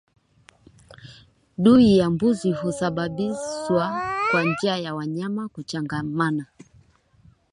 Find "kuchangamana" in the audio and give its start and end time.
5.49-6.45